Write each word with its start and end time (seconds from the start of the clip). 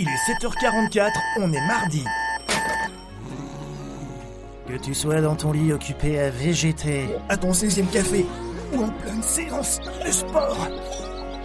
Il 0.00 0.06
est 0.06 0.32
7h44, 0.32 1.10
on 1.38 1.52
est 1.52 1.66
mardi. 1.66 2.04
Que 4.68 4.74
tu 4.74 4.94
sois 4.94 5.20
dans 5.20 5.34
ton 5.34 5.50
lit 5.50 5.72
occupé 5.72 6.20
à 6.20 6.30
végéter, 6.30 7.08
à 7.28 7.36
ton 7.36 7.50
16e 7.50 7.88
café, 7.88 8.24
ou 8.72 8.84
en 8.84 8.90
pleine 8.90 9.22
séance 9.24 9.80
de 10.06 10.12
sport. 10.12 10.68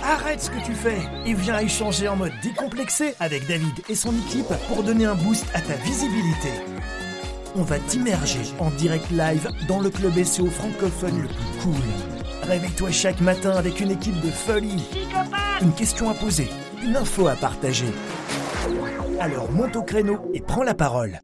Arrête 0.04 0.40
ce 0.40 0.52
que 0.52 0.64
tu 0.64 0.74
fais 0.76 1.00
et 1.26 1.34
viens 1.34 1.58
échanger 1.58 2.08
en 2.08 2.16
mode 2.16 2.34
décomplexé 2.44 3.16
avec 3.20 3.48
David 3.48 3.74
et 3.90 3.96
son 3.96 4.14
équipe 4.28 4.54
pour 4.68 4.84
donner 4.84 5.06
un 5.06 5.16
boost 5.16 5.48
à 5.56 5.62
ta 5.62 5.74
visibilité. 5.78 6.50
On 7.56 7.64
va 7.64 7.80
t'immerger 7.80 8.42
en 8.60 8.70
direct 8.70 9.10
live 9.10 9.50
dans 9.68 9.80
le 9.80 9.90
club 9.90 10.24
SEO 10.24 10.52
francophone 10.52 11.24
le 11.24 11.28
plus 11.28 11.64
cool. 11.64 11.84
Réveille-toi 12.44 12.92
chaque 12.92 13.20
matin 13.20 13.56
avec 13.58 13.80
une 13.80 13.90
équipe 13.90 14.20
de 14.22 14.30
folie. 14.30 14.84
Une 15.62 15.74
question 15.74 16.08
à 16.12 16.14
poser, 16.14 16.52
une 16.84 16.96
info 16.96 17.28
à 17.28 17.36
partager. 17.36 17.92
Alors 19.20 19.52
monte 19.52 19.76
au 19.76 19.84
créneau 19.84 20.30
et 20.34 20.42
prends 20.42 20.64
la 20.64 20.74
parole. 20.74 21.22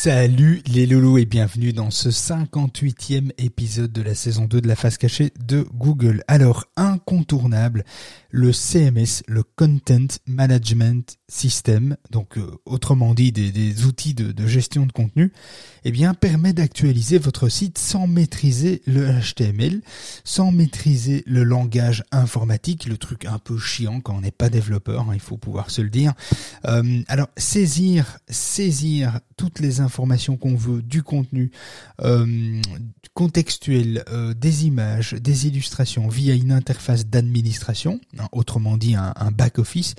Salut 0.00 0.62
les 0.68 0.86
loulous 0.86 1.18
et 1.18 1.24
bienvenue 1.24 1.72
dans 1.72 1.90
ce 1.90 2.08
58e 2.08 3.32
épisode 3.36 3.92
de 3.92 4.00
la 4.00 4.14
saison 4.14 4.44
2 4.44 4.60
de 4.60 4.68
la 4.68 4.76
face 4.76 4.96
cachée 4.96 5.32
de 5.44 5.66
Google. 5.74 6.22
Alors, 6.28 6.66
incontournable, 6.76 7.84
le 8.30 8.52
CMS, 8.52 9.24
le 9.26 9.42
Content 9.42 10.06
Management 10.28 11.18
System, 11.26 11.96
donc 12.12 12.38
euh, 12.38 12.46
autrement 12.64 13.12
dit 13.12 13.32
des, 13.32 13.84
outils 13.86 14.14
de, 14.14 14.46
gestion 14.46 14.86
de 14.86 14.92
contenu, 14.92 15.32
eh 15.84 15.90
bien 15.90 16.14
permet 16.14 16.52
d'actualiser 16.52 17.18
votre 17.18 17.48
site 17.48 17.76
sans 17.76 18.06
maîtriser 18.06 18.82
le 18.86 19.10
HTML, 19.10 19.80
sans 20.22 20.52
maîtriser 20.52 21.24
le 21.26 21.42
langage 21.42 22.04
informatique, 22.12 22.86
le 22.86 22.98
truc 22.98 23.24
un 23.24 23.40
peu 23.40 23.58
chiant 23.58 24.00
quand 24.00 24.14
on 24.16 24.20
n'est 24.20 24.30
pas 24.30 24.48
développeur, 24.48 25.10
hein, 25.10 25.14
il 25.14 25.20
faut 25.20 25.38
pouvoir 25.38 25.72
se 25.72 25.82
le 25.82 25.90
dire. 25.90 26.12
Euh, 26.66 27.02
alors 27.08 27.28
saisir, 27.36 28.18
saisir 28.28 29.18
toutes 29.36 29.58
les 29.58 29.80
informations 29.80 29.87
qu'on 30.36 30.54
veut 30.54 30.82
du 30.82 31.02
contenu 31.02 31.50
euh, 32.02 32.60
contextuel, 33.14 34.04
des 34.36 34.66
images, 34.66 35.14
des 35.14 35.46
illustrations 35.46 36.08
via 36.08 36.34
une 36.34 36.52
interface 36.52 37.06
d'administration 37.06 37.48
Hein, 38.18 38.28
autrement 38.32 38.76
dit 38.76 38.94
un, 38.94 39.30
back-office, 39.30 39.94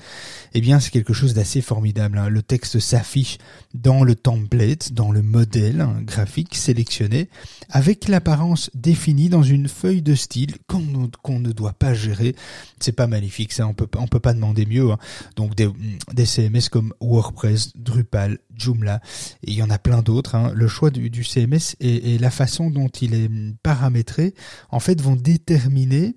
eh 0.54 0.62
bien 0.62 0.80
c'est 0.80 0.92
quelque 0.92 1.14
chose 1.14 1.34
d'assez 1.34 1.62
formidable. 1.62 2.18
Hein. 2.18 2.30
Le 2.30 2.42
texte 2.42 2.80
s'affiche 2.80 3.38
dans 3.74 4.04
le 4.04 4.16
template, 4.16 4.94
dans 4.94 5.12
le 5.12 5.22
modèle 5.22 5.82
hein, 5.82 6.02
graphique 6.02 6.56
sélectionné, 6.56 7.30
avec 7.70 8.08
l'apparence 8.08 8.70
définie 8.74 9.30
dans 9.30 9.44
une 9.44 9.68
feuille 9.68 10.02
de 10.02 10.16
style 10.16 10.58
qu'on 10.68 11.40
ne 11.40 11.52
doit 11.52 11.74
pas 11.74 11.94
gérer. 11.94 12.36
C'est 12.80 12.92
pas 12.92 13.08
magnifique, 13.08 13.54
ça 13.54 13.68
on 13.68 13.74
peut 13.74 13.88
on 13.98 14.08
peut 14.08 14.20
pas 14.20 14.34
demander 14.34 14.66
mieux. 14.66 14.90
Donc 15.36 15.56
des 15.56 16.26
CMS 16.26 16.70
comme 16.72 16.94
WordPress, 17.02 17.72
Drupal, 17.76 18.40
Joomla, 18.60 19.02
et 19.44 19.52
il 19.52 19.54
y 19.54 19.64
en 19.64 19.70
a 19.70 19.80
plein 19.80 20.02
d'autres. 20.02 20.52
Le 20.54 20.68
choix 20.68 20.90
du, 20.90 21.24
CMS 21.24 21.76
et, 21.80 22.18
la 22.18 22.32
façon 22.32 22.70
dont 22.70 22.88
il 22.88 23.14
est 23.14 23.30
paramétré, 23.64 24.34
en 24.70 24.80
fait, 24.80 25.02
vont 25.02 25.16
déterminer 25.16 26.16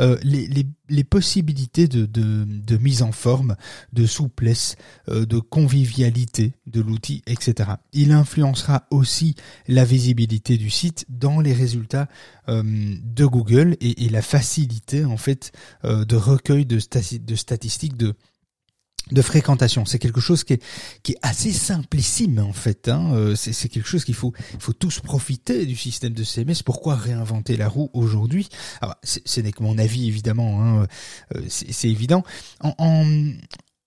euh, 0.00 0.16
les, 0.22 1.04
possibilités 1.04 1.86
de, 1.86 2.76
mise 2.78 3.02
en 3.02 3.12
forme, 3.12 3.56
de 3.92 4.06
souplesse, 4.06 4.76
euh, 5.08 5.24
de 5.24 5.38
convivialité 5.38 6.54
de 6.66 6.80
l'outil, 6.80 7.22
etc. 7.26 7.70
Il 7.92 8.12
influencera 8.12 8.86
aussi 8.90 9.34
la 9.68 9.84
visibilité 9.84 10.56
du 10.56 10.70
site 10.70 11.06
dans 11.08 11.40
les 11.40 11.52
résultats 11.52 12.08
euh, 12.48 12.62
de 12.64 13.24
Google 13.24 13.76
et, 13.80 14.04
et, 14.04 14.08
la 14.08 14.22
facilité 14.22 15.04
en 15.04 15.16
fait 15.16 15.52
de 15.84 16.16
recueil 16.16 16.66
de, 16.66 16.78
de 17.18 17.34
statistiques 17.34 17.96
de 17.96 18.14
de 19.10 19.22
fréquentation. 19.22 19.84
C'est 19.84 19.98
quelque 19.98 20.20
chose 20.20 20.44
qui 20.44 20.54
est, 20.54 20.62
qui 21.02 21.12
est 21.12 21.18
assez 21.22 21.52
simplissime 21.52 22.38
en 22.38 22.52
fait. 22.52 22.88
Hein. 22.88 23.12
Euh, 23.14 23.34
c'est 23.34 23.68
quelque 23.68 23.88
chose 23.88 24.04
qu'il 24.04 24.14
faut, 24.14 24.32
faut 24.58 24.72
tous 24.72 25.00
profiter 25.00 25.66
du 25.66 25.76
système 25.76 26.12
de 26.12 26.24
CMS. 26.24 26.62
Pourquoi 26.64 26.96
réinventer 26.96 27.56
la 27.56 27.68
roue 27.68 27.90
aujourd'hui? 27.92 28.48
Alors, 28.80 28.96
ce 29.02 29.40
n'est 29.40 29.52
que 29.52 29.62
mon 29.62 29.78
avis 29.78 30.08
évidemment. 30.08 30.62
Hein. 30.62 30.86
Euh, 31.34 31.40
c'est 31.48 31.88
évident. 31.88 32.24
En, 32.60 32.74
en, 32.78 33.04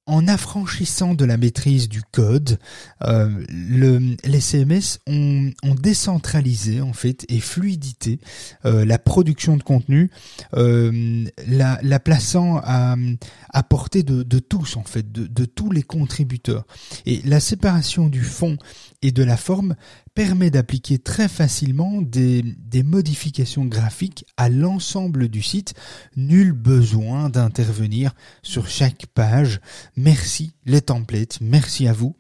en 0.08 0.28
affranchissant 0.28 1.14
de 1.14 1.26
la 1.26 1.38
maîtrise 1.38 1.90
du 1.90 2.02
code, 2.02 2.60
euh, 3.04 3.30
le, 3.50 4.16
les 4.24 4.40
CMS 4.40 5.00
ont, 5.06 5.52
décentralisé 5.82 6.82
en 6.82 6.94
fait 6.94 7.26
et 7.30 7.40
fluidité 7.40 8.20
euh, 8.66 8.86
la 8.86 8.98
production 8.98 9.58
de 9.58 9.64
contenu, 9.64 10.10
euh, 10.56 11.26
la, 11.46 11.78
la, 11.84 12.00
plaçant 12.00 12.60
à, 12.64 12.96
portée 13.70 14.04
de, 14.04 14.24
de, 14.24 14.40
tous 14.40 14.78
en 14.78 14.84
fait, 14.84 15.12
de, 15.12 15.28
de 15.28 15.46
tous 15.46 15.72
les 15.72 15.84
contributeurs. 15.84 16.66
Et 17.06 17.22
la 17.26 17.40
séparation 17.40 18.08
du 18.08 18.24
fond 18.24 18.58
et 19.02 19.12
de 19.12 19.24
la 19.24 19.38
forme 19.38 19.76
permet 20.16 20.50
d'appliquer 20.50 20.98
très 20.98 21.28
facilement 21.28 22.02
des, 22.02 22.44
modifications 22.84 23.66
graphiques 23.66 24.26
à 24.38 24.50
l'ensemble 24.50 25.28
du 25.28 25.42
site. 25.42 25.74
Nul 26.16 26.52
besoin 26.54 27.30
d'intervenir 27.30 28.14
sur 28.42 28.68
chaque 28.68 29.06
page. 29.14 29.60
Merci 29.96 30.54
les 30.66 30.82
templates, 30.82 31.40
merci 31.42 31.88
à 31.88 31.94
vous 31.94 32.16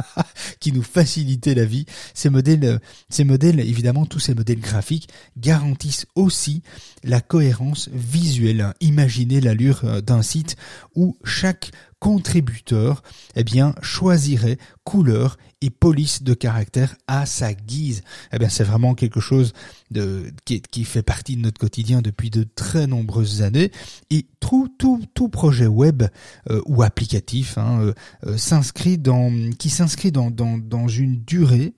qui 0.60 0.72
nous 0.72 0.82
facilitez 0.82 1.54
la 1.54 1.64
vie. 1.64 1.86
Ces 2.14 2.30
modèles, 2.30 2.80
ces 3.08 3.24
modèles, 3.24 3.60
évidemment, 3.60 4.06
tous 4.06 4.20
ces 4.20 4.34
modèles 4.34 4.60
graphiques 4.60 5.08
garantissent 5.36 6.06
aussi 6.14 6.62
la 7.02 7.20
cohérence 7.20 7.88
visuelle. 7.92 8.72
Imaginez 8.80 9.40
l'allure 9.40 10.02
d'un 10.02 10.22
site 10.22 10.56
où 10.94 11.16
chaque 11.24 11.72
contributeur, 12.02 13.00
eh 13.36 13.44
bien, 13.44 13.76
choisirait 13.80 14.58
couleur 14.82 15.38
et 15.60 15.70
police 15.70 16.24
de 16.24 16.34
caractère 16.34 16.96
à 17.06 17.26
sa 17.26 17.54
guise. 17.54 18.02
Eh 18.32 18.40
bien, 18.40 18.48
c'est 18.48 18.64
vraiment 18.64 18.96
quelque 18.96 19.20
chose 19.20 19.52
de, 19.92 20.32
qui, 20.44 20.60
qui, 20.62 20.82
fait 20.82 21.04
partie 21.04 21.36
de 21.36 21.42
notre 21.42 21.60
quotidien 21.60 22.02
depuis 22.02 22.28
de 22.28 22.42
très 22.42 22.88
nombreuses 22.88 23.42
années. 23.42 23.70
Et 24.10 24.26
tout, 24.40 24.68
tout, 24.80 25.00
tout 25.14 25.28
projet 25.28 25.68
web 25.68 26.02
euh, 26.50 26.60
ou 26.66 26.82
applicatif 26.82 27.56
hein, 27.56 27.78
euh, 27.80 27.92
euh, 28.26 28.36
s'inscrit 28.36 28.98
dans, 28.98 29.52
qui 29.56 29.70
s'inscrit 29.70 30.10
dans, 30.10 30.32
dans, 30.32 30.58
dans 30.58 30.88
une 30.88 31.22
durée, 31.22 31.72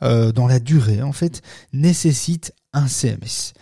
dans 0.00 0.48
la 0.48 0.58
durée 0.58 1.02
en 1.02 1.12
fait, 1.12 1.40
nécessite 1.72 2.52
un 2.72 2.88
CMS. 2.88 3.54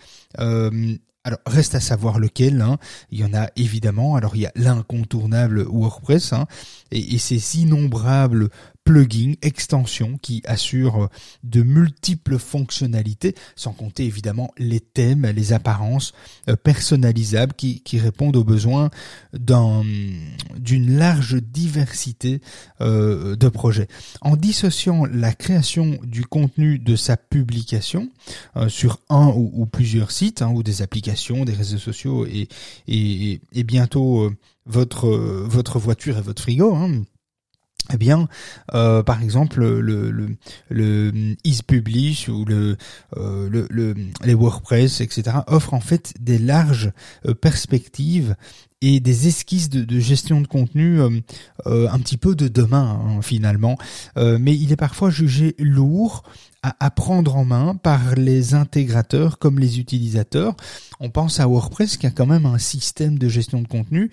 Alors 1.27 1.41
reste 1.45 1.75
à 1.75 1.81
savoir 1.81 2.19
lequel. 2.19 2.61
Hein. 2.61 2.77
Il 3.11 3.19
y 3.19 3.25
en 3.25 3.33
a 3.33 3.49
évidemment. 3.57 4.15
Alors 4.15 4.37
il 4.37 4.43
y 4.43 4.45
a 4.45 4.51
l'incontournable 4.55 5.61
WordPress 5.61 6.31
hein, 6.31 6.47
et, 6.89 7.15
et 7.15 7.17
ses 7.17 7.57
innombrables 7.59 8.47
plugins, 8.87 9.33
extensions 9.41 10.17
qui 10.17 10.41
assurent 10.45 11.09
de 11.43 11.61
multiples 11.61 12.39
fonctionnalités, 12.39 13.35
sans 13.57 13.73
compter 13.73 14.05
évidemment 14.05 14.49
les 14.57 14.79
thèmes, 14.79 15.25
les 15.25 15.51
apparences 15.51 16.13
euh, 16.47 16.55
personnalisables 16.55 17.53
qui, 17.53 17.81
qui 17.81 17.99
répondent 17.99 18.37
aux 18.37 18.45
besoins 18.45 18.89
d'une 19.33 20.97
large 20.97 21.41
diversité 21.41 22.39
euh, 22.79 23.35
de 23.35 23.49
projets. 23.49 23.89
En 24.21 24.37
dissociant 24.37 25.05
la 25.05 25.33
création 25.33 25.99
du 26.03 26.23
contenu 26.23 26.79
de 26.79 26.95
sa 26.95 27.17
publication 27.17 28.07
euh, 28.55 28.69
sur 28.69 29.01
un 29.09 29.27
ou, 29.35 29.65
plusieurs 29.65 30.11
sites, 30.11 30.41
hein, 30.41 30.51
ou 30.53 30.63
des 30.63 30.81
applications, 30.81 31.43
des 31.43 31.53
réseaux 31.53 31.77
sociaux 31.77 32.25
et, 32.25 32.47
et, 32.87 33.41
et 33.51 33.63
bientôt 33.65 34.31
votre, 34.65 35.09
votre 35.09 35.77
voiture 35.77 36.17
et 36.17 36.21
votre 36.21 36.41
frigo, 36.41 36.73
hein, 36.73 37.03
eh 37.93 37.97
bien, 37.97 38.27
euh, 38.73 39.03
par 39.03 39.21
exemple, 39.21 39.59
le, 39.59 40.11
le, 40.11 40.35
le 40.69 41.35
EasePublish 41.45 42.27
ou 42.29 42.45
le, 42.45 42.77
euh, 43.15 43.49
le, 43.49 43.67
le, 43.69 43.95
les 44.23 44.33
WordPress, 44.33 45.01
etc., 45.01 45.37
offrent 45.47 45.73
en 45.73 45.79
fait 45.79 46.13
des 46.19 46.37
larges 46.37 46.91
euh, 47.25 47.33
perspectives 47.33 48.35
et 48.81 48.99
des 48.99 49.27
esquisses 49.27 49.69
de, 49.69 49.83
de 49.83 49.99
gestion 49.99 50.39
de 50.41 50.47
contenu 50.47 50.99
euh, 50.99 51.09
euh, 51.65 51.89
un 51.89 51.97
petit 51.99 52.17
peu 52.17 52.35
de 52.35 52.47
demain 52.47 53.01
hein, 53.01 53.21
finalement. 53.23 53.75
mais 54.15 54.55
il 54.55 54.71
est 54.71 54.75
parfois 54.77 55.09
jugé 55.09 55.55
lourd 55.57 56.21
à, 56.61 56.75
à 56.79 56.91
prendre 56.91 57.35
en 57.37 57.45
main 57.45 57.75
par 57.75 58.15
les 58.15 58.53
intégrateurs 58.53 59.39
comme 59.39 59.57
les 59.59 59.79
utilisateurs. 59.79 60.55
On 60.99 61.09
pense 61.09 61.39
à 61.39 61.47
WordPress 61.47 61.97
qui 61.97 62.05
a 62.05 62.11
quand 62.11 62.27
même 62.27 62.45
un 62.45 62.59
système 62.59 63.17
de 63.17 63.27
gestion 63.29 63.61
de 63.61 63.67
contenu 63.67 64.11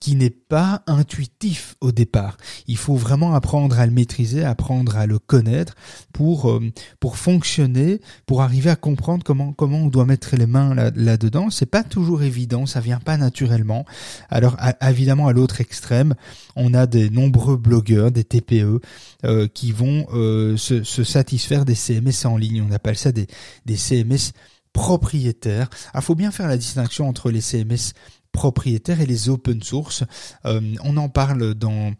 qui 0.00 0.16
n'est 0.16 0.30
pas 0.30 0.82
intuitif 0.86 1.76
au 1.82 1.92
départ. 1.92 2.38
Il 2.66 2.78
faut 2.78 2.96
vraiment 2.96 3.34
apprendre 3.34 3.78
à 3.78 3.84
le 3.84 3.92
maîtriser, 3.92 4.42
apprendre 4.44 4.96
à 4.96 5.06
le 5.06 5.18
connaître 5.18 5.74
pour 6.14 6.50
euh, 6.50 6.72
pour 7.00 7.18
fonctionner, 7.18 8.00
pour 8.24 8.40
arriver 8.40 8.70
à 8.70 8.76
comprendre 8.76 9.22
comment 9.24 9.52
comment 9.52 9.78
on 9.78 9.88
doit 9.88 10.06
mettre 10.06 10.36
les 10.36 10.46
mains 10.46 10.74
là, 10.74 10.90
là 10.94 11.18
dedans. 11.18 11.50
C'est 11.50 11.66
pas 11.66 11.84
toujours 11.84 12.22
évident, 12.22 12.64
ça 12.64 12.80
vient 12.80 12.98
pas 12.98 13.18
naturellement. 13.18 13.84
Alors 14.30 14.56
évidemment 14.80 15.28
à 15.28 15.34
l'autre 15.34 15.60
extrême, 15.60 16.14
on 16.56 16.72
a 16.72 16.86
des 16.86 17.10
nombreux 17.10 17.58
blogueurs, 17.58 18.10
des 18.10 18.24
TPE 18.24 18.80
euh, 19.24 19.48
qui 19.48 19.70
vont 19.70 20.06
euh, 20.14 20.56
se, 20.56 20.82
se 20.82 21.04
satisfaire 21.04 21.66
des 21.66 21.74
CMS 21.74 22.24
en 22.24 22.38
ligne. 22.38 22.64
On 22.66 22.72
appelle 22.72 22.96
ça 22.96 23.12
des 23.12 23.26
des 23.66 23.76
CMS 23.76 24.32
propriétaires. 24.72 25.68
Il 25.94 26.00
faut 26.00 26.14
bien 26.14 26.30
faire 26.30 26.48
la 26.48 26.56
distinction 26.56 27.08
entre 27.08 27.30
les 27.30 27.40
CMS 27.40 27.92
propriétaires 28.32 29.00
et 29.00 29.06
les 29.06 29.28
open 29.28 29.62
source. 29.62 30.04
on 30.44 30.96
en 30.96 31.08
parle 31.08 31.54
dans 31.54 31.92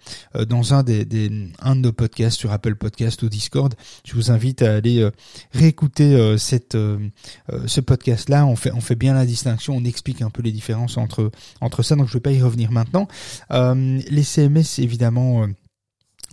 dans 0.49 0.75
un 0.75 0.83
des, 0.83 1.07
un 1.61 1.77
de 1.77 1.81
nos 1.81 1.93
podcasts 1.93 2.39
sur 2.39 2.53
Apple 2.53 2.77
Podcast 2.77 3.23
ou 3.23 3.29
Discord. 3.29 3.75
Je 4.05 4.15
vous 4.15 4.31
invite 4.31 4.63
à 4.63 4.75
aller 4.75 5.09
réécouter 5.53 6.37
cette 6.39 6.77
ce 7.67 7.81
podcast 7.81 8.29
là. 8.29 8.47
On 8.47 8.57
fait 8.57 8.73
on 8.73 8.81
fait 8.81 8.95
bien 8.95 9.15
la 9.15 9.27
distinction, 9.27 9.77
on 9.77 9.85
explique 9.85 10.23
un 10.23 10.31
peu 10.31 10.43
les 10.43 10.53
différences 10.53 10.97
entre 10.97 11.31
entre 11.61 11.83
ça. 11.83 11.97
Donc 11.97 12.09
je 12.09 12.15
vais 12.15 12.21
pas 12.21 12.33
y 12.33 12.43
revenir 12.43 12.71
maintenant. 12.71 13.09
les 13.51 14.23
CMS 14.23 14.79
évidemment 14.79 15.47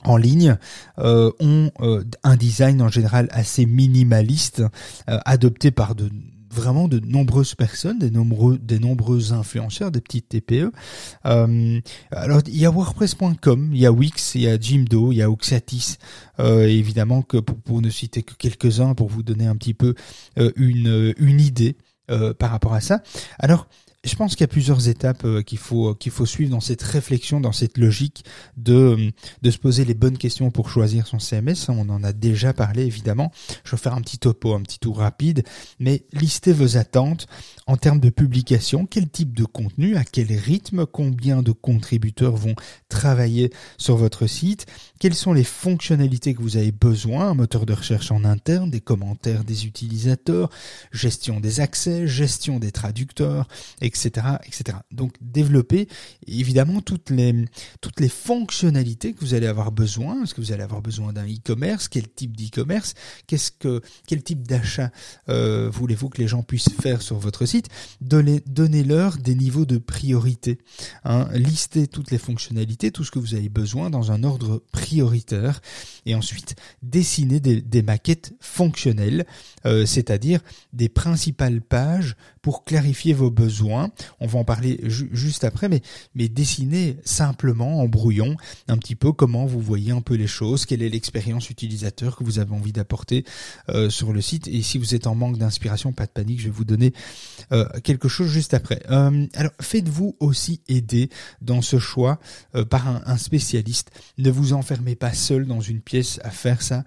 en 0.03 0.17
ligne 0.17 0.57
euh, 0.99 1.31
ont 1.39 1.71
euh, 1.81 2.03
un 2.23 2.35
design 2.35 2.81
en 2.81 2.89
général 2.89 3.27
assez 3.31 3.65
minimaliste, 3.65 4.63
euh, 5.09 5.19
adopté 5.25 5.71
par 5.71 5.95
de 5.95 6.09
vraiment 6.57 6.88
de 6.88 7.00
nombreuses 7.00 7.56
personnes, 7.56 8.00
des 8.00 8.12
nombreux, 8.12 8.57
des 8.57 8.80
nombreux 8.80 9.33
influenceurs, 9.33 9.92
des 9.92 10.01
petites 10.01 10.30
TPE. 10.30 10.71
alors 11.24 12.42
il 12.48 12.57
y 12.57 12.65
a 12.65 12.71
WordPress.com, 12.71 13.69
il 13.74 13.80
y 13.80 13.86
a 13.86 13.92
Wix, 13.92 14.36
il 14.36 14.42
y 14.42 14.48
a 14.48 14.59
Jimdo, 14.59 15.12
il 15.12 15.18
y 15.18 15.21
a 15.21 15.30
Oxatis, 15.30 15.98
évidemment 16.39 17.21
que 17.21 17.38
pour, 17.38 17.81
ne 17.81 17.89
citer 17.89 18.24
que 18.24 18.33
quelques-uns 18.33 18.94
pour 18.95 19.07
vous 19.07 19.24
donner 19.24 19.45
un 19.45 19.56
petit 19.56 19.74
peu 19.74 19.94
une 20.56 21.13
une 21.18 21.39
idée 21.39 21.77
par 22.39 22.51
rapport 22.51 22.74
à 22.74 22.81
ça. 22.81 23.01
Alors 23.39 23.68
je 24.07 24.15
pense 24.15 24.36
qu'il 24.36 24.42
y 24.42 24.45
a 24.45 24.48
plusieurs 24.48 24.88
étapes 24.88 25.25
euh, 25.25 25.42
qu'il 25.42 25.57
faut 25.57 25.94
qu'il 25.95 26.12
faut 26.12 26.25
suivre 26.25 26.51
dans 26.51 26.59
cette 26.59 26.81
réflexion, 26.81 27.39
dans 27.39 27.51
cette 27.51 27.77
logique 27.77 28.24
de 28.56 28.74
euh, 28.74 29.12
de 29.42 29.51
se 29.51 29.57
poser 29.57 29.86
les 29.86 29.94
bonnes 29.94 30.18
questions 30.18 30.50
pour 30.50 30.69
choisir 30.69 31.07
son 31.07 31.19
CMS. 31.19 31.69
On 31.69 31.89
en 31.89 32.04
a 32.04 32.13
déjà 32.13 32.54
parlé 32.54 32.86
évidemment. 32.86 33.31
Je 33.63 33.71
vais 33.71 33.77
faire 33.77 33.94
un 33.94 34.01
petit 34.01 34.18
topo, 34.18 34.54
un 34.54 34.62
petit 34.62 34.80
tour 34.80 35.00
rapide, 35.00 35.44
mais 35.80 36.06
listez 36.13 36.54
vos 36.54 36.77
attentes 36.77 37.27
en 37.65 37.77
termes 37.77 38.00
de 38.00 38.09
publication. 38.09 38.86
Quel 38.86 39.09
type 39.09 39.36
de 39.36 39.45
contenu, 39.45 39.98
à 39.98 40.04
quel 40.04 40.31
rythme, 40.31 40.86
combien 40.86 41.42
de 41.42 41.51
contributeurs 41.51 42.36
vont 42.36 42.56
travailler 42.89 43.51
sur 43.77 43.98
votre 43.98 44.27
site, 44.27 44.65
quelles 45.00 45.15
sont 45.15 45.33
les 45.33 45.44
fonctionnalités 45.44 46.33
que 46.33 46.42
vous 46.42 46.57
avez 46.57 46.71
besoin, 46.71 47.30
un 47.30 47.33
moteur 47.33 47.65
de 47.65 47.74
recherche 47.74 48.12
en 48.12 48.24
interne, 48.24 48.69
des 48.69 48.81
commentaires 48.81 49.44
des 49.44 49.65
utilisateurs, 49.65 50.50
gestion 50.92 51.39
des 51.39 51.59
accès, 51.59 52.07
gestion 52.07 52.59
des 52.59 52.71
traducteurs, 52.71 53.48
etc., 53.81 53.96
etc. 54.05 54.77
Donc 54.91 55.13
développer 55.21 55.88
évidemment 56.27 56.81
toutes 56.81 57.09
les 57.09 58.09
fonctionnalités 58.09 59.13
que 59.13 59.19
vous 59.21 59.33
allez 59.33 59.47
avoir 59.47 59.71
besoin. 59.71 60.23
Est-ce 60.23 60.33
que 60.33 60.41
vous 60.41 60.51
allez 60.51 60.63
avoir 60.63 60.81
besoin 60.81 61.13
d'un 61.13 61.25
e-commerce? 61.25 61.88
Quel 61.88 62.09
type 62.09 62.35
d'e-commerce? 62.35 62.94
Quel 63.27 64.23
type 64.23 64.47
d'achat 64.47 64.91
euh, 65.29 65.69
voulez-vous 65.69 66.09
que 66.09 66.21
les 66.21 66.27
gens 66.27 66.44
puissent 66.44 66.69
faire 66.81 67.01
sur 67.01 67.17
votre 67.17 67.45
site? 67.45 67.67
Donnez 68.01 68.41
donnez-leur 68.45 69.17
des 69.17 69.35
niveaux 69.35 69.65
de 69.65 69.77
priorité. 69.77 70.59
Hein. 71.03 71.27
Listez 71.33 71.88
toutes 71.88 72.11
les 72.11 72.17
fonctionnalités, 72.17 72.91
tout 72.91 73.03
ce 73.03 73.11
que 73.11 73.19
vous 73.19 73.35
avez 73.35 73.49
besoin 73.49 73.89
dans 73.89 74.11
un 74.11 74.23
ordre 74.23 74.63
prioritaire, 74.71 75.61
et 76.05 76.15
ensuite 76.15 76.55
dessinez 76.81 77.39
des, 77.39 77.61
des 77.61 77.81
maquettes 77.81 78.33
fonctionnelles, 78.39 79.25
euh, 79.65 79.85
c'est-à-dire 79.85 80.41
des 80.73 80.89
principales 80.89 81.61
pages 81.61 82.15
pour 82.47 82.63
clarifier 82.63 83.13
vos 83.13 83.29
besoins. 83.29 83.91
On 84.21 84.25
va 84.25 84.39
en 84.39 84.45
parler 84.45 84.79
juste 84.85 85.44
après, 85.44 85.67
mais, 85.67 85.81
mais 86.15 86.29
dessinez 86.29 86.95
simplement 87.03 87.81
en 87.81 87.89
brouillon 87.89 88.38
un 88.69 88.77
petit 88.77 88.95
peu 88.95 89.11
comment 89.11 89.45
vous 89.45 89.59
voyez 89.59 89.91
un 89.91 89.99
peu 89.99 90.13
les 90.13 90.27
choses, 90.27 90.65
quelle 90.65 90.81
est 90.81 90.88
l'expérience 90.88 91.49
utilisateur 91.49 92.15
que 92.15 92.23
vous 92.23 92.39
avez 92.39 92.53
envie 92.53 92.71
d'apporter 92.71 93.25
euh, 93.67 93.89
sur 93.89 94.13
le 94.13 94.21
site. 94.21 94.47
Et 94.47 94.61
si 94.61 94.77
vous 94.77 94.95
êtes 94.95 95.07
en 95.07 95.13
manque 95.13 95.38
d'inspiration, 95.38 95.91
pas 95.91 96.05
de 96.05 96.11
panique, 96.11 96.39
je 96.39 96.45
vais 96.45 96.51
vous 96.51 96.63
donner 96.63 96.94
euh, 97.51 97.67
quelque 97.83 98.07
chose 98.07 98.29
juste 98.29 98.53
après. 98.53 98.81
Euh, 98.91 99.27
alors 99.33 99.51
faites-vous 99.59 100.15
aussi 100.21 100.61
aider 100.69 101.09
dans 101.41 101.61
ce 101.61 101.79
choix 101.79 102.17
par 102.69 102.88
un, 102.88 103.01
un, 103.07 103.17
spécialiste. 103.17 103.91
Ne 104.17 104.31
vous 104.31 104.53
enfermez 104.53 104.95
pas 104.95 105.11
seul 105.11 105.47
dans 105.47 105.59
une 105.59 105.81
pièce 105.81 106.21
à 106.23 106.31
faire 106.31 106.61
ça. 106.61 106.85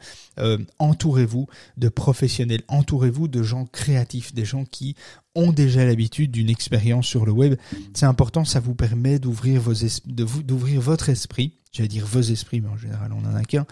entourez-vous 0.78 1.48
de 1.76 1.90
professionnels, 1.90 2.62
entourez-vous 2.68 3.28
de 3.28 3.42
gens 3.42 3.66
créatifs, 3.66 4.32
des 4.32 4.46
gens 4.46 4.64
qui 4.64 4.96
ont 5.34 5.52
déjà 5.52 5.84
l'habitude 5.84 6.30
d'une 6.30 6.50
expérience 6.50 7.06
sur 7.06 7.24
le 7.24 7.32
web. 7.32 7.56
C'est 7.94 8.06
important, 8.06 8.44
ça 8.44 8.60
vous 8.60 8.74
permet 8.74 9.18
d'ouvrir 9.18 9.60
vos 9.60 9.74
d'ouvrir 10.06 10.80
votre 10.80 11.08
esprit. 11.08 11.60
J'allais 11.72 11.88
dire 11.88 12.04
vos 12.04 12.20
esprits, 12.20 12.60
mais 12.60 12.68
en 12.68 12.76
général 12.76 13.12
on 13.12 13.24
en 13.24 13.34
a 13.36 13.44
qu'un. 13.44 13.64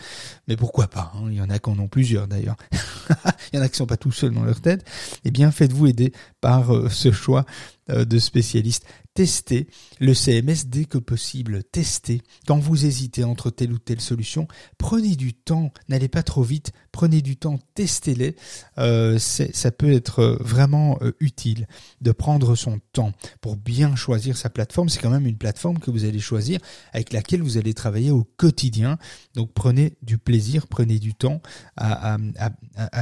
Mais 0.47 0.57
pourquoi 0.57 0.87
pas 0.87 1.13
hein 1.17 1.27
Il 1.31 1.37
y 1.37 1.41
en 1.41 1.51
a 1.51 1.59
qui 1.59 1.69
en 1.69 1.79
ont 1.81 1.89
plusieurs 1.89 2.29
d'ailleurs. 2.29 2.57
Il 3.53 3.57
y 3.57 3.59
en 3.59 3.63
a 3.63 3.69
qui 3.69 3.77
sont 3.77 3.87
pas 3.87 3.97
tout 3.97 4.13
seuls 4.13 4.33
dans 4.33 4.45
leur 4.45 4.61
tête. 4.61 4.89
Eh 5.25 5.33
bien, 5.33 5.51
faites-vous 5.51 5.89
aider 5.89 6.13
par 6.41 6.75
euh, 6.75 6.89
ce 6.89 7.13
choix 7.13 7.45
euh, 7.91 8.05
de 8.05 8.19
spécialistes 8.19 8.85
testez 9.19 9.67
le 9.99 10.15
CMS 10.15 10.67
dès 10.69 10.85
que 10.85 10.97
possible. 10.97 11.65
Testez. 11.65 12.23
Quand 12.47 12.61
vous 12.61 12.87
hésitez 12.87 13.25
entre 13.25 13.51
telle 13.51 13.73
ou 13.73 13.79
telle 13.81 14.01
solution, 14.01 14.47
prenez 14.79 15.17
du 15.17 15.35
temps. 15.35 15.73
N'allez 15.89 16.07
pas 16.07 16.23
trop 16.23 16.45
vite. 16.45 16.71
Prenez 16.93 17.21
du 17.21 17.37
temps. 17.37 17.59
Testez-les. 17.75 18.37
Euh, 18.79 19.19
ça 19.19 19.73
peut 19.73 19.91
être 19.91 20.39
vraiment 20.39 21.01
utile 21.19 21.67
de 22.01 22.13
prendre 22.13 22.55
son 22.55 22.79
temps 22.93 23.13
pour 23.41 23.57
bien 23.57 23.97
choisir 23.97 24.37
sa 24.37 24.51
plateforme. 24.51 24.89
C'est 24.89 25.01
quand 25.01 25.11
même 25.11 25.27
une 25.27 25.37
plateforme 25.37 25.81
que 25.81 25.91
vous 25.91 26.05
allez 26.05 26.21
choisir 26.21 26.61
avec 26.93 27.13
laquelle 27.13 27.43
vous 27.43 27.59
allez 27.59 27.75
travailler 27.75 28.13
au 28.13 28.23
quotidien. 28.23 28.99
Donc 29.35 29.53
prenez 29.53 29.95
du 30.01 30.19
plaisir, 30.19 30.69
prenez 30.69 31.01
du 31.01 31.15
temps 31.15 31.43
à 31.77 32.19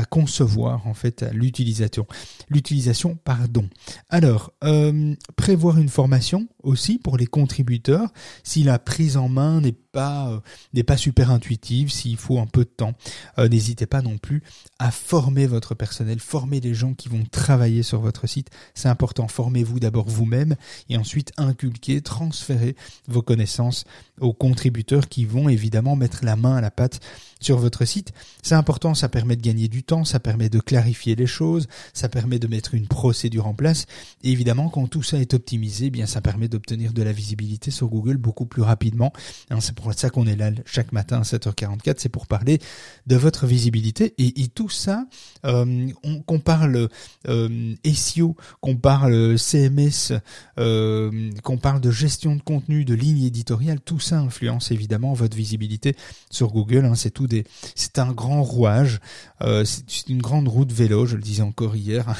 concevoir 0.09 0.87
en 0.87 0.95
fait 0.95 1.27
l'utilisation. 1.35 2.07
L'utilisation, 2.49 3.19
pardon. 3.27 3.69
Alors, 4.09 4.53
euh, 4.63 5.17
prévoir 5.35 5.79
une 5.79 5.89
formation 5.89 6.47
aussi 6.63 6.97
pour 6.97 7.17
les 7.17 7.27
contributeurs 7.27 8.13
si 8.45 8.63
la 8.63 8.79
prise 8.79 9.17
en 9.17 9.29
main 9.29 9.61
n'est 9.61 9.73
pas 9.73 10.31
euh, 10.31 10.83
pas 10.85 10.97
super 10.97 11.33
intuitive, 11.33 11.91
s'il 11.91 12.19
faut 12.19 12.39
un 12.39 12.47
peu 12.47 12.61
de 12.61 12.71
temps. 12.71 12.95
Euh, 13.39 13.49
n'hésitez 13.49 13.87
pas 13.87 14.01
non 14.01 14.17
plus 14.17 14.45
à 14.79 14.93
former 14.93 15.49
votre 15.49 15.75
personnel, 15.75 16.21
former 16.21 16.61
les 16.61 16.73
gens 16.73 16.95
qui 16.95 17.09
vont 17.09 17.25
travailler 17.29 17.83
sur 17.83 18.01
votre 18.01 18.29
site. 18.29 18.51
C'est 18.75 18.89
important. 18.89 19.27
Formez-vous 19.27 19.81
d'abord 19.81 20.09
vous-même 20.09 20.55
et 20.89 20.97
ensuite 20.97 21.33
inculquer, 21.37 22.03
transférer 22.03 22.77
vos 23.09 23.23
connaissances 23.23 23.87
aux 24.21 24.35
contributeurs 24.35 25.09
qui 25.09 25.25
vont 25.25 25.49
évidemment 25.49 25.97
mettre 25.97 26.25
la 26.25 26.37
main 26.37 26.55
à 26.55 26.61
la 26.61 26.71
pâte 26.71 27.01
sur 27.41 27.59
votre 27.59 27.85
site. 27.85 28.13
C'est 28.43 28.55
important, 28.55 28.95
ça 28.95 29.09
permet 29.09 29.35
de 29.35 29.43
gagner 29.43 29.67
du 29.67 29.83
temps, 29.83 30.05
ça 30.05 30.21
permet 30.21 30.49
de 30.49 30.61
clarifier 30.61 31.17
les 31.17 31.27
choses, 31.27 31.67
ça 31.93 32.09
permet 32.09 32.39
de 32.39 32.47
mettre 32.47 32.75
une 32.75 32.87
procédure 32.87 33.16
en 33.45 33.55
place. 33.55 33.87
Évidemment, 34.23 34.69
quand 34.69 34.87
tout 34.87 35.03
ça 35.03 35.19
est 35.19 35.35
optimisé, 35.35 35.87
eh 35.87 35.91
bien 35.91 36.07
ça 36.07 36.21
permet 36.21 36.49
d'obtenir 36.49 36.93
de 36.93 37.03
la 37.03 37.13
visibilité 37.13 37.71
sur 37.71 37.89
Google 37.89 38.17
beaucoup 38.17 38.47
plus 38.47 38.63
rapidement. 38.63 39.13
Hein, 39.51 39.61
c'est 39.61 39.75
pour 39.75 39.93
ça 39.95 40.11
qu'on 40.11 40.27
est 40.27 40.37
là 40.37 40.51
chaque 40.65 40.93
matin 40.93 41.19
à 41.19 41.23
7h44, 41.23 41.97
c'est 41.99 42.09
pour 42.09 42.27
parler 42.27 42.61
de 43.07 43.17
votre 43.17 43.47
visibilité. 43.47 44.15
Et, 44.19 44.49
tout 44.49 44.69
ça, 44.69 45.07
euh, 45.45 45.89
qu'on 46.27 46.39
parle 46.39 46.89
euh, 47.29 47.75
SEO, 47.85 48.37
qu'on 48.61 48.77
parle 48.77 49.39
CMS, 49.39 50.13
euh, 50.59 51.31
qu'on 51.43 51.59
parle 51.59 51.81
de 51.81 51.91
gestion 51.91 52.37
de 52.37 52.43
contenu, 52.43 52.85
de 52.85 52.95
ligne 52.95 53.25
éditoriale, 53.25 53.81
tout 53.81 54.01
ça 54.01 54.19
influence 54.19 54.71
évidemment 54.71 55.13
votre 55.15 55.37
visibilité 55.37 55.97
sur 56.31 56.53
Google. 56.53 56.85
Hein, 56.85 56.95
c'est 56.95 57.11
tout 57.11 57.29
c'est 57.75 57.99
un 57.99 58.13
grand 58.13 58.43
rouage, 58.43 59.01
c'est 59.41 60.09
une 60.09 60.23
grande 60.23 60.49
roue 60.49 60.65
de 60.65 60.73
vélo. 60.73 61.07
Je 61.07 61.17
le 61.17 61.23
disais 61.23 61.43
encore 61.43 61.75
hier, 61.75 62.15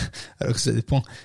ça 0.57 0.73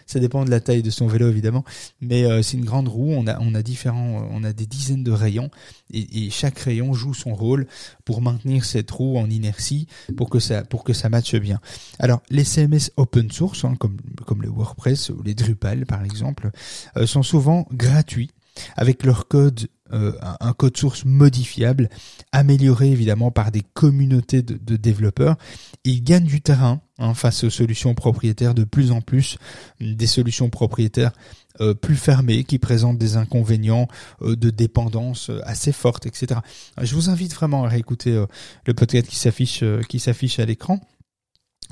ça 0.05 0.19
dépend 0.19 0.45
de 0.45 0.49
la 0.49 0.59
taille 0.59 0.83
de 0.83 0.89
son 0.89 1.07
vélo 1.07 1.29
évidemment, 1.29 1.63
mais 2.01 2.23
euh, 2.23 2.41
c'est 2.41 2.57
une 2.57 2.65
grande 2.65 2.87
roue. 2.87 3.11
On 3.11 3.27
a, 3.27 3.39
on 3.39 3.55
a 3.55 3.61
différents, 3.61 4.27
on 4.31 4.43
a 4.43 4.53
des 4.53 4.65
dizaines 4.65 5.03
de 5.03 5.11
rayons 5.11 5.49
et, 5.91 6.25
et, 6.25 6.29
chaque 6.29 6.59
rayon 6.59 6.93
joue 6.93 7.13
son 7.13 7.35
rôle 7.35 7.67
pour 8.05 8.21
maintenir 8.21 8.65
cette 8.65 8.89
roue 8.91 9.17
en 9.17 9.29
inertie 9.29 9.87
pour 10.17 10.29
que 10.29 10.39
ça, 10.39 10.63
pour 10.63 10.83
que 10.83 10.93
ça 10.93 11.09
matche 11.09 11.35
bien. 11.35 11.59
Alors 11.99 12.21
les 12.29 12.43
CMS 12.43 12.91
open 12.97 13.31
source, 13.31 13.65
hein, 13.65 13.75
comme 13.79 13.97
comme 14.25 14.41
les 14.41 14.47
WordPress 14.47 15.09
ou 15.09 15.21
les 15.23 15.33
Drupal 15.33 15.85
par 15.85 16.03
exemple, 16.03 16.51
euh, 16.97 17.05
sont 17.05 17.23
souvent 17.23 17.67
gratuits 17.71 18.31
avec 18.75 19.03
leur 19.03 19.27
code 19.27 19.67
euh, 19.93 20.13
un 20.39 20.53
code 20.53 20.77
source 20.77 21.03
modifiable, 21.03 21.89
amélioré 22.31 22.91
évidemment 22.91 23.29
par 23.29 23.51
des 23.51 23.61
communautés 23.73 24.41
de, 24.41 24.77
développeurs. 24.77 25.35
Ils 25.83 26.01
gagnent 26.01 26.25
du 26.25 26.39
terrain 26.39 26.81
hein, 27.01 27.13
face 27.13 27.43
aux 27.43 27.49
solutions 27.49 27.93
propriétaires 27.93 28.53
de 28.53 28.63
plus 28.63 28.91
en 28.91 29.01
plus, 29.01 29.37
des 29.79 30.07
solutions 30.07 30.49
propriétaires 30.49 31.11
euh, 31.59 31.73
plus 31.73 31.97
fermées 31.97 32.45
qui 32.45 32.59
présentent 32.59 32.97
des 32.97 33.17
inconvénients 33.17 33.87
euh, 34.21 34.35
de 34.35 34.49
dépendance 34.49 35.29
assez 35.43 35.73
fortes, 35.73 36.05
etc. 36.05 36.39
Je 36.81 36.95
vous 36.95 37.09
invite 37.09 37.33
vraiment 37.33 37.65
à 37.65 37.67
réécouter 37.67 38.23
le 38.65 38.73
podcast 38.73 39.07
qui 39.07 39.17
s'affiche 39.17 39.63
qui 39.89 39.99
s'affiche 39.99 40.39
à 40.39 40.45
l'écran 40.45 40.79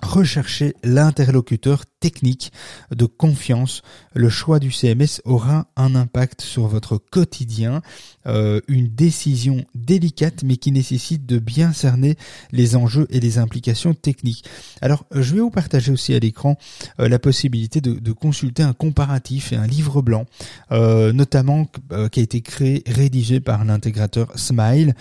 Recherchez 0.01 0.75
l'interlocuteur 0.83 1.83
technique 1.99 2.51
de 2.95 3.05
confiance. 3.05 3.81
Le 4.13 4.29
choix 4.29 4.59
du 4.59 4.71
CMS 4.71 5.21
aura 5.25 5.67
un 5.75 5.95
impact 5.95 6.41
sur 6.41 6.67
votre 6.67 6.97
quotidien, 6.97 7.81
euh, 8.25 8.61
une 8.67 8.87
décision 8.87 9.65
délicate 9.75 10.43
mais 10.43 10.57
qui 10.57 10.71
nécessite 10.71 11.25
de 11.25 11.39
bien 11.39 11.73
cerner 11.73 12.15
les 12.51 12.75
enjeux 12.75 13.07
et 13.09 13.19
les 13.19 13.37
implications 13.37 13.93
techniques. 13.93 14.45
Alors 14.81 15.05
je 15.11 15.35
vais 15.35 15.41
vous 15.41 15.49
partager 15.49 15.91
aussi 15.91 16.13
à 16.13 16.19
l'écran 16.19 16.57
euh, 16.99 17.09
la 17.09 17.19
possibilité 17.19 17.81
de, 17.81 18.11
consulter 18.11 18.63
un 18.63 18.73
comparatif 18.73 19.53
et 19.53 19.55
un 19.55 19.67
livre 19.67 20.01
blanc, 20.01 20.25
euh, 20.71 21.13
notamment 21.13 21.67
qui 22.11 22.19
a 22.19 22.23
été 22.23 22.41
créé, 22.41 22.83
rédigé 22.87 23.39
par 23.39 23.63
l'intégrateur 23.63 24.31
Smile. 24.37 24.93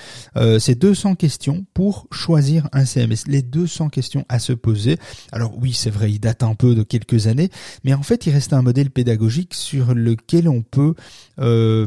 C'est 0.59 0.79
200 0.79 1.15
questions 1.15 1.65
pour 1.75 2.07
choisir 2.13 2.69
un 2.73 2.85
CMS. 2.85 3.27
Les 3.27 3.43
200 3.43 3.89
questions 3.89 4.25
à 4.29 4.39
se 4.39 4.53
poser 4.53 4.88
alors 5.33 5.53
oui, 5.59 5.73
c'est 5.73 5.91
vrai, 5.91 6.11
il 6.11 6.21
date 6.21 6.43
un 6.43 6.55
peu 6.55 6.75
de 6.75 6.83
quelques 6.83 7.27
années, 7.27 7.51
mais 7.85 7.95
en 7.95 8.03
fait, 8.03 8.27
il 8.27 8.33
reste 8.33 8.53
un 8.53 8.63
modèle 8.63 8.91
pédagogique 8.91 9.55
sur 9.55 9.95
lequel 9.95 10.49
on 10.49 10.63
peut 10.63 10.95
euh, 11.41 11.87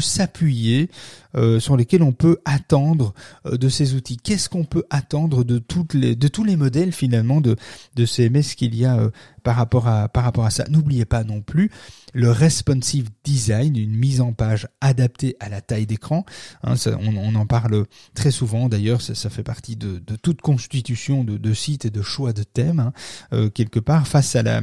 s'appuyer, 0.00 0.90
euh, 1.36 1.60
sur 1.60 1.76
lequel 1.76 2.02
on 2.02 2.12
peut 2.12 2.38
attendre 2.44 3.14
euh, 3.46 3.56
de 3.56 3.68
ces 3.68 3.94
outils. 3.94 4.16
Qu'est-ce 4.16 4.48
qu'on 4.48 4.64
peut 4.64 4.84
attendre 4.90 5.44
de 5.44 5.58
toutes 5.58 5.94
les 5.94 6.16
de 6.16 6.28
tous 6.28 6.44
les 6.44 6.56
modèles 6.56 6.92
finalement 6.92 7.40
de 7.40 7.56
de 7.96 8.06
CMS 8.06 8.54
qu'il 8.56 8.74
y 8.74 8.84
a 8.84 9.10
par 9.42 9.56
rapport 9.56 9.88
à 9.88 10.08
par 10.08 10.24
rapport 10.24 10.44
à 10.44 10.50
ça? 10.50 10.64
N'oubliez 10.68 11.04
pas 11.04 11.24
non 11.24 11.40
plus 11.40 11.70
le 12.14 12.30
responsive 12.30 13.08
design, 13.24 13.76
une 13.76 13.94
mise 13.94 14.20
en 14.20 14.32
page 14.32 14.68
adaptée 14.80 15.36
à 15.40 15.48
la 15.48 15.60
taille 15.60 15.86
d'écran. 15.86 16.24
Hein, 16.64 16.74
on, 17.00 17.34
en 17.34 17.46
parle 17.46 17.86
très 18.14 18.30
souvent. 18.30 18.68
D'ailleurs, 18.68 19.00
ça, 19.00 19.30
fait 19.30 19.42
partie 19.42 19.76
de, 19.76 20.00
toute 20.16 20.40
constitution 20.40 21.24
de, 21.24 21.36
de 21.36 21.54
site 21.54 21.84
et 21.84 21.90
de 21.90 22.02
choix 22.02 22.32
de 22.32 22.42
thème. 22.42 22.80
Hein, 22.80 22.92
euh, 23.32 23.50
quelque 23.50 23.80
part, 23.80 24.06
face 24.06 24.34
à 24.36 24.42
la 24.42 24.62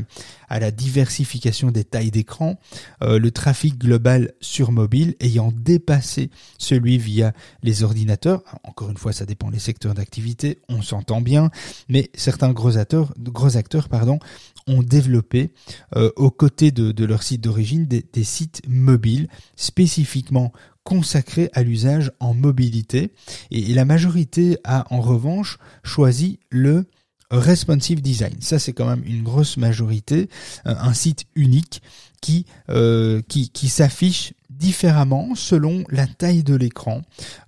à 0.50 0.60
la 0.60 0.72
diversification 0.72 1.72
des 1.72 1.84
tailles 1.84 2.12
d'écran, 2.12 2.58
euh, 3.04 3.20
le 3.20 3.32
trafic 3.32 3.78
global 3.78 4.34
sur 4.40 4.72
mobile 4.72 5.16
ayant 5.20 5.52
dépassé 5.54 6.30
celui 6.58 6.98
via 6.98 7.34
les 7.64 7.84
ordinateurs. 7.84 8.44
Encore 8.64 8.90
une 8.90 8.98
fois, 8.98 9.14
ça 9.14 9.26
dépend 9.26 9.50
des 9.52 9.60
secteurs 9.60 9.94
d'activité. 9.94 10.60
On 10.70 10.82
s'entend 10.82 11.22
bien, 11.22 11.50
mais 11.90 12.10
certains 12.14 12.52
gros 12.52 12.78
acteurs, 12.78 13.14
gros 13.18 13.58
acteurs, 13.58 13.90
pardon, 13.90 14.20
ont 14.68 14.84
développé 14.84 15.52
euh, 15.96 16.12
aux 16.16 16.32
côtés 16.32 16.72
de, 16.72 16.92
de 16.92 17.06
leur 17.06 17.24
site 17.24 17.42
d'origine 17.42 17.86
des, 17.86 18.24
sites 18.24 18.62
mobiles 18.68 19.28
spécifiquement 19.56 20.52
consacrés 20.84 21.50
à 21.54 21.64
l'usage 21.64 22.12
en 22.20 22.34
mobilité 22.34 23.12
et, 23.52 23.74
la 23.74 23.86
majorité 23.86 24.58
a 24.64 24.86
en 24.94 25.02
revanche 25.02 25.58
choisi 25.84 26.40
le 26.50 26.86
responsive 27.30 28.02
design. 28.02 28.36
Ça 28.40 28.60
c'est 28.60 28.74
quand 28.74 28.88
même 28.88 29.04
une 29.06 29.24
grosse 29.24 29.58
majorité, 29.58 30.30
un 30.66 30.94
site 30.94 31.26
unique 31.36 31.82
qui, 32.22 32.46
euh, 32.70 33.22
qui, 33.28 33.50
qui 33.50 33.68
s'affiche 33.68 34.34
différemment 34.58 35.36
selon 35.36 35.84
la 35.90 36.08
taille 36.08 36.44
de 36.44 36.56
l'écran, 36.56 37.02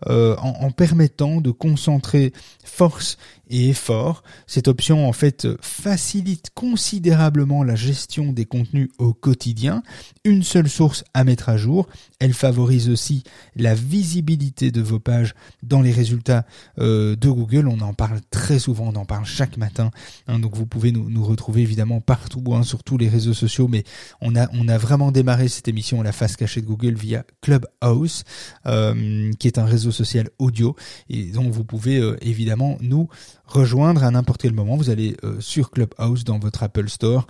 euh, 0.08 0.36
en, 0.38 0.72
permettant 0.72 1.42
de 1.42 1.52
concentrer 1.52 2.34
force 2.64 3.18
et 3.50 3.70
effort. 3.70 4.24
Cette 4.48 4.68
option 4.68 5.08
en 5.08 5.14
fait 5.14 5.48
facilite 5.62 6.52
considérablement 6.54 7.64
la 7.64 7.76
gestion 7.76 8.32
des 8.32 8.46
contenus 8.46 8.90
au 8.98 9.14
quotidien. 9.14 9.82
Une 10.24 10.44
seule 10.44 10.70
source 10.70 11.04
à 11.14 11.24
mettre 11.24 11.50
à 11.50 11.58
jour. 11.58 11.88
Elle 12.20 12.34
favorise 12.34 12.90
aussi 12.90 13.24
la 13.56 13.74
visibilité 13.74 14.72
de 14.72 14.82
vos 14.82 15.00
pages 15.00 15.34
dans 15.64 15.82
les 15.82 15.92
résultats 15.92 16.46
euh, 16.78 17.16
de 17.16 17.30
Google. 17.30 17.68
On 17.68 17.80
en 17.82 17.94
parle 17.94 18.20
très 18.30 18.60
souvent, 18.60 18.92
on 18.94 18.96
en 18.96 19.06
parle 19.06 19.26
chaque 19.26 19.58
matin. 19.58 19.90
Hein, 20.28 20.40
donc 20.40 20.56
vous 20.56 20.66
pouvez 20.66 20.92
nous, 20.92 21.10
nous, 21.10 21.26
retrouver 21.26 21.62
évidemment 21.62 22.02
partout, 22.02 22.44
hein, 22.54 22.64
sur 22.64 22.84
tous 22.84 22.98
les 22.98 23.10
réseaux 23.10 23.34
sociaux. 23.34 23.68
Mais 23.68 23.84
on 24.22 24.36
a, 24.36 24.48
on 24.54 24.68
a 24.68 24.78
vraiment 24.78 25.12
démarré 25.12 25.48
cette 25.48 25.68
émission 25.68 26.02
la 26.04 26.12
face 26.12 26.36
cachée 26.36 26.62
de 26.62 26.68
Google 26.68 26.96
via 27.00 27.26
Clubhouse, 27.42 28.24
euh, 28.66 29.32
qui 29.40 29.48
est 29.48 29.58
un 29.58 29.66
réseau 29.66 29.92
social 29.92 30.30
audio 30.38 30.76
et 31.10 31.32
dont 31.32 31.50
vous 31.50 31.64
pouvez 31.64 31.98
euh, 31.98 32.18
évidemment 32.22 32.78
nous 32.82 33.08
rejoindre 33.46 34.04
à 34.04 34.12
n'importe 34.12 34.42
quel 34.42 34.54
moment. 34.54 34.76
Vous 34.78 34.90
allez 34.90 35.16
euh, 35.24 35.40
sur 35.40 35.72
Clubhouse 35.72 36.24
dans 36.24 36.38
votre 36.38 36.62
Apple 36.64 36.90
Store 36.90 37.28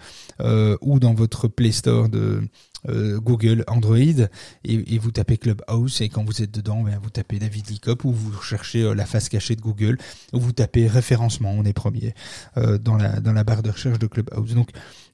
ou 0.81 0.99
dans 0.99 1.13
votre 1.13 1.47
Play 1.47 1.71
Store 1.71 2.09
de 2.09 2.41
Google 2.87 3.65
Android 3.67 3.97
et, 4.63 4.97
vous 4.97 5.11
tapez 5.11 5.37
Clubhouse 5.37 5.99
et 6.01 6.07
quand 6.07 6.23
vous 6.23 6.41
êtes 6.41 6.51
dedans, 6.51 6.81
ben, 6.81 6.97
vous 7.01 7.09
tapez 7.09 7.37
David 7.39 7.69
Licop 7.69 8.05
ou 8.05 8.13
vous 8.13 8.41
cherchez 8.41 8.95
la 8.95 9.05
face 9.05 9.27
cachée 9.27 9.57
de 9.57 9.61
Google 9.61 9.97
ou 10.31 10.39
vous 10.39 10.53
tapez 10.53 10.87
référencement, 10.87 11.51
on 11.51 11.65
est 11.65 11.73
premier 11.73 12.13
dans 12.55 12.95
la 12.95 13.43
barre 13.43 13.63
de 13.63 13.69
recherche 13.69 13.99
de 13.99 14.07
Clubhouse. 14.07 14.55
Donc 14.55 14.69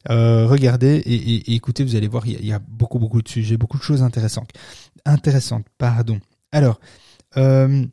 regardez 0.10 0.98
et, 0.98 1.56
écoutez, 1.56 1.84
vous 1.84 1.96
allez 1.96 2.08
voir, 2.08 2.26
il 2.28 2.34
y, 2.34 2.36
a, 2.36 2.40
il 2.40 2.46
y, 2.48 2.54
a, 2.54 2.60
beaucoup 2.60 3.00
beaucoup 3.00 3.22
de 3.22 3.28
sujets, 3.28 3.58
beaucoup 3.58 3.78
de 3.78 3.84
choses 3.84 4.04
intéressantes. 4.04 4.52
Intéressantes, 5.06 5.66
pardon. 5.78 6.20
Alors. 6.52 6.80
Euh, 7.38 7.86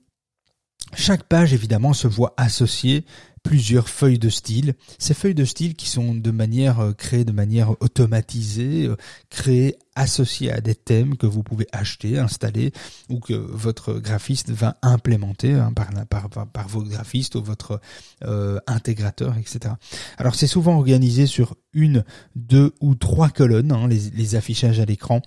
chaque 0.94 1.24
page, 1.24 1.54
évidemment, 1.54 1.94
se 1.94 2.06
voit 2.06 2.34
associée 2.36 3.06
plusieurs 3.42 3.88
feuilles 3.88 4.18
de 4.18 4.28
style. 4.28 4.74
Ces 4.98 5.14
feuilles 5.14 5.34
de 5.34 5.44
style 5.44 5.74
qui 5.74 5.88
sont 5.88 6.14
de 6.14 6.30
manière 6.30 6.80
euh, 6.80 6.92
créées 6.92 7.24
de 7.24 7.32
manière 7.32 7.70
automatisée, 7.80 8.86
euh, 8.86 8.96
créées 9.30 9.76
associées 9.94 10.50
à 10.50 10.60
des 10.60 10.74
thèmes 10.74 11.16
que 11.16 11.26
vous 11.26 11.42
pouvez 11.42 11.66
acheter, 11.72 12.18
installer 12.18 12.72
ou 13.10 13.20
que 13.20 13.34
votre 13.34 13.94
graphiste 13.94 14.50
va 14.50 14.76
implémenter 14.82 15.52
hein, 15.52 15.72
par, 15.74 15.90
par, 16.06 16.46
par, 16.48 16.68
vos 16.68 16.82
graphistes 16.82 17.34
ou 17.34 17.42
votre 17.42 17.80
euh, 18.24 18.58
intégrateur, 18.66 19.36
etc. 19.36 19.74
Alors 20.16 20.34
c'est 20.34 20.46
souvent 20.46 20.76
organisé 20.76 21.26
sur 21.26 21.56
une, 21.74 22.04
deux 22.36 22.72
ou 22.80 22.94
trois 22.94 23.28
colonnes, 23.28 23.72
hein, 23.72 23.88
les, 23.88 24.10
les, 24.14 24.34
affichages 24.34 24.78
à 24.80 24.84
l'écran, 24.84 25.22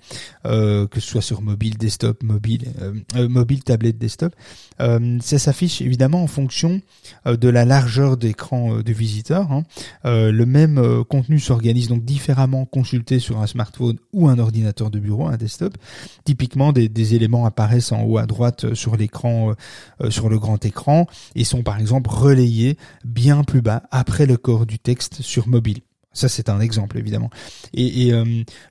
euh, 0.45 0.87
que 0.87 0.99
ce 0.99 1.07
soit 1.09 1.21
sur 1.21 1.41
mobile, 1.41 1.77
desktop, 1.77 2.21
mobile, 2.23 2.71
euh, 3.15 3.29
mobile, 3.29 3.63
tablette, 3.63 3.97
desktop. 3.97 4.35
ça 4.79 5.39
s'affiche 5.39 5.81
évidemment 5.81 6.23
en 6.23 6.27
fonction 6.27 6.81
de 7.25 7.49
la 7.49 7.65
largeur 7.65 8.17
d'écran 8.17 8.81
du 8.81 8.93
visiteur. 8.93 9.51
Hein. 9.51 9.63
le 10.03 10.45
même 10.45 11.03
contenu 11.05 11.39
s'organise 11.39 11.87
donc 11.87 12.03
différemment 12.03 12.65
consulté 12.65 13.19
sur 13.19 13.41
un 13.41 13.47
smartphone 13.47 13.97
ou 14.13 14.27
un 14.27 14.39
ordinateur 14.39 14.54
ordinateur 14.55 14.89
de 14.89 14.99
bureau, 14.99 15.27
un 15.27 15.35
desktop. 15.35 15.77
Typiquement, 16.23 16.71
des, 16.71 17.15
éléments 17.15 17.45
apparaissent 17.45 17.91
en 17.91 18.03
haut 18.03 18.17
à 18.17 18.25
droite 18.25 18.65
euh, 18.65 18.75
sur 18.75 18.95
l'écran, 18.95 19.51
euh, 19.51 19.53
euh, 20.01 20.09
sur 20.09 20.29
le 20.29 20.39
grand 20.39 20.63
écran, 20.65 21.07
et 21.35 21.43
sont 21.43 21.61
par 21.61 21.79
exemple 21.79 22.09
relayés 22.09 22.77
bien 23.03 23.43
plus 23.43 23.61
bas 23.61 23.83
après 23.91 24.25
le 24.25 24.37
corps 24.37 24.65
du 24.65 24.79
texte 24.79 25.21
sur 25.21 25.47
mobile. 25.47 25.81
Ça, 26.13 26.29
c'est 26.29 26.47
un 26.47 26.61
exemple 26.61 26.97
évidemment. 26.97 27.29
Et, 27.73 28.13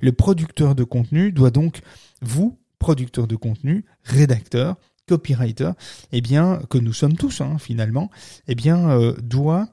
le 0.00 0.12
producteur 0.12 0.74
de 0.74 0.82
contenu 0.82 1.30
doit 1.30 1.50
donc, 1.50 1.80
vous, 2.22 2.58
producteur 2.78 3.26
de 3.26 3.36
contenu, 3.36 3.84
rédacteur, 4.02 4.76
copywriter, 5.06 5.72
eh 6.12 6.22
bien 6.22 6.60
que 6.70 6.78
nous 6.78 6.94
sommes 6.94 7.16
tous 7.16 7.42
hein, 7.42 7.58
finalement, 7.58 8.10
eh 8.48 8.54
bien 8.54 9.12
doit 9.22 9.68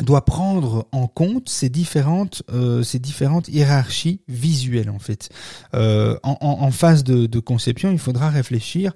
doit 0.00 0.24
prendre 0.24 0.86
en 0.92 1.06
compte 1.06 1.48
ces 1.48 1.68
différentes 1.68 2.42
euh, 2.52 2.82
ces 2.82 2.98
différentes 2.98 3.48
hiérarchies 3.48 4.20
visuelles 4.28 4.90
en 4.90 4.98
fait. 4.98 5.30
Euh, 5.74 6.16
en, 6.22 6.36
en, 6.40 6.70
phase 6.70 7.04
de, 7.04 7.26
de, 7.26 7.40
conception, 7.40 7.90
il 7.90 7.98
faudra 7.98 8.30
réfléchir 8.30 8.92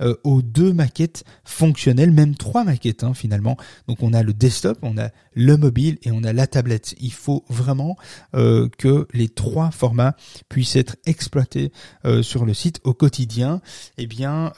euh, 0.00 0.14
aux 0.24 0.42
deux 0.42 0.72
maquettes 0.72 1.24
fonctionnelles, 1.44 2.10
même 2.10 2.34
trois 2.34 2.64
maquettes 2.64 3.04
hein, 3.04 3.14
finalement. 3.14 3.56
Donc 3.88 4.02
on 4.02 4.12
a 4.12 4.22
le 4.22 4.32
desktop, 4.32 4.78
on 4.82 4.96
a 4.98 5.10
le 5.34 5.56
mobile 5.56 5.98
et 6.02 6.10
on 6.10 6.22
a 6.24 6.32
la 6.32 6.46
tablette. 6.46 6.94
Il 7.00 7.12
faut 7.12 7.44
vraiment 7.48 7.96
euh, 8.34 8.68
que 8.78 9.06
les 9.12 9.28
trois 9.28 9.70
formats 9.70 10.14
puissent 10.48 10.76
être 10.76 10.96
exploités 11.06 11.72
euh, 12.04 12.22
sur 12.22 12.44
le 12.44 12.54
site 12.54 12.80
au 12.84 12.94
quotidien. 12.94 13.60
Eh 13.96 14.06
bien, 14.06 14.52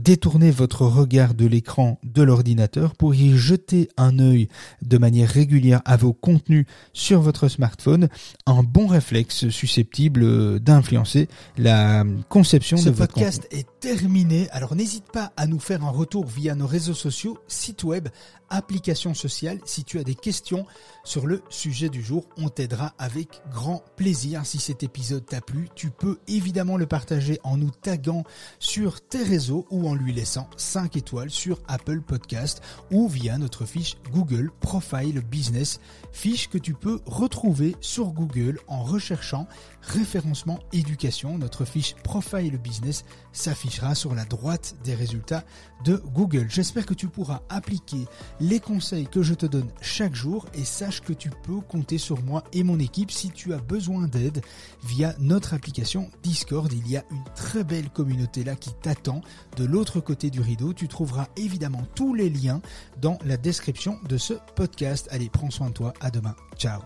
détournez 0.00 0.50
votre 0.50 0.82
regard 0.82 1.34
de 1.34 1.46
l'écran 1.46 1.98
de 2.02 2.22
l'ordinateur 2.22 2.94
pour 2.94 3.14
y 3.14 3.36
jeter 3.36 3.88
un 3.96 4.18
œil 4.18 4.48
de 4.82 4.98
manière 4.98 5.28
régulière 5.28 5.82
à 5.84 5.96
vos 5.96 6.12
contenus 6.12 6.66
sur 6.92 7.20
votre 7.20 7.48
smartphone. 7.48 8.08
Un 8.46 8.62
bon 8.62 8.86
réflexe 8.86 9.48
susceptible 9.48 10.60
d'influencer 10.60 11.28
la 11.56 12.04
conception 12.28 12.76
de 12.76 12.90
votre 12.90 13.14
podcast 13.14 13.46
est 13.50 13.77
terminé. 13.80 14.48
Alors 14.50 14.74
n'hésite 14.74 15.10
pas 15.10 15.32
à 15.36 15.46
nous 15.46 15.60
faire 15.60 15.84
un 15.84 15.90
retour 15.90 16.26
via 16.26 16.54
nos 16.54 16.66
réseaux 16.66 16.94
sociaux, 16.94 17.38
site 17.48 17.84
web, 17.84 18.08
application 18.50 19.14
sociale. 19.14 19.60
Si 19.64 19.84
tu 19.84 19.98
as 19.98 20.04
des 20.04 20.14
questions 20.14 20.66
sur 21.04 21.26
le 21.26 21.42
sujet 21.48 21.88
du 21.88 22.02
jour, 22.02 22.28
on 22.36 22.48
t'aidera 22.48 22.94
avec 22.98 23.40
grand 23.50 23.82
plaisir. 23.96 24.44
Si 24.44 24.58
cet 24.58 24.82
épisode 24.82 25.24
t'a 25.24 25.40
plu, 25.40 25.68
tu 25.74 25.90
peux 25.90 26.18
évidemment 26.28 26.76
le 26.76 26.86
partager 26.86 27.40
en 27.44 27.56
nous 27.56 27.70
taguant 27.70 28.24
sur 28.58 29.00
tes 29.00 29.22
réseaux 29.22 29.66
ou 29.70 29.88
en 29.88 29.94
lui 29.94 30.12
laissant 30.12 30.48
5 30.56 30.96
étoiles 30.96 31.30
sur 31.30 31.60
Apple 31.68 32.00
Podcast 32.00 32.62
ou 32.90 33.08
via 33.08 33.38
notre 33.38 33.64
fiche 33.64 33.96
Google 34.12 34.50
Profile 34.60 35.20
Business, 35.20 35.80
fiche 36.12 36.48
que 36.48 36.58
tu 36.58 36.74
peux 36.74 37.00
retrouver 37.06 37.76
sur 37.80 38.08
Google 38.12 38.58
en 38.66 38.82
recherchant 38.82 39.46
référencement 39.82 40.58
éducation. 40.72 41.38
Notre 41.38 41.64
fiche 41.64 41.94
Profile 42.02 42.58
Business 42.58 43.04
s'affichera 43.32 43.94
sur 43.94 44.14
la 44.14 44.24
droite 44.24 44.76
des 44.84 44.94
résultats 44.94 45.44
de 45.84 45.96
Google. 46.14 46.46
J'espère 46.48 46.86
que 46.86 46.94
tu 46.94 47.08
pourras 47.08 47.42
appliquer 47.48 48.06
les 48.40 48.60
conseils 48.60 49.06
que 49.06 49.22
je 49.22 49.34
te 49.34 49.46
donne 49.46 49.68
chaque 49.80 50.14
jour 50.14 50.46
et 50.54 50.64
sache 50.64 51.00
que 51.00 51.12
tu 51.12 51.30
peux 51.30 51.60
compter 51.60 51.98
sur 51.98 52.22
moi 52.22 52.44
et 52.52 52.62
mon 52.62 52.78
équipe 52.78 53.10
si 53.10 53.30
tu 53.30 53.52
as 53.52 53.58
besoin 53.58 54.06
d'aide 54.06 54.42
via 54.84 55.14
notre 55.18 55.54
application 55.54 56.10
Discord. 56.22 56.72
Il 56.72 56.88
y 56.90 56.96
a 56.96 57.04
une 57.10 57.24
très 57.34 57.64
belle 57.64 57.90
communauté 57.90 58.44
là 58.44 58.54
qui 58.54 58.70
t'attend 58.82 59.20
de 59.56 59.64
l'autre 59.64 60.00
côté 60.00 60.30
du 60.30 60.40
rideau. 60.40 60.72
Tu 60.72 60.88
trouveras 60.88 61.28
évidemment 61.36 61.82
tous 61.94 62.14
les 62.14 62.30
liens 62.30 62.60
dans 63.00 63.18
la 63.24 63.36
description 63.36 63.98
de 64.08 64.16
ce 64.16 64.34
podcast. 64.54 65.08
Allez, 65.10 65.28
prends 65.30 65.50
soin 65.50 65.68
de 65.68 65.74
toi. 65.74 65.92
À 66.00 66.10
demain. 66.10 66.34
Ciao. 66.56 66.80